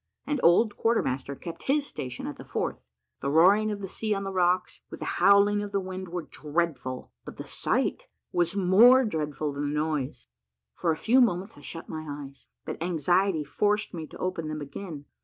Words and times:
An 0.25 0.39
old 0.41 0.77
quarter 0.77 1.03
master 1.03 1.35
kept 1.35 1.61
his 1.69 1.85
station 1.85 2.25
at 2.25 2.35
the 2.37 2.43
fourth. 2.43 2.79
The 3.21 3.29
roaring 3.29 3.69
of 3.69 3.81
the 3.81 3.87
sea 3.87 4.15
on 4.15 4.23
the 4.23 4.33
rocks, 4.33 4.81
with 4.89 4.99
the 4.99 5.05
howling 5.21 5.61
of 5.61 5.71
the 5.71 5.79
wind, 5.79 6.07
were 6.07 6.23
dreadful; 6.23 7.11
but 7.23 7.37
the 7.37 7.43
sight 7.43 8.07
was 8.31 8.55
more 8.55 9.05
dreadful 9.05 9.53
than 9.53 9.69
the 9.71 9.79
noise. 9.79 10.25
For 10.73 10.89
a 10.91 10.97
few 10.97 11.21
moments 11.21 11.55
I 11.55 11.61
shut 11.61 11.87
my 11.87 12.03
eyes, 12.09 12.47
but 12.65 12.81
anxiety 12.81 13.43
forced 13.43 13.93
me 13.93 14.07
to 14.07 14.17
open 14.17 14.47
them 14.47 14.59
again. 14.59 15.05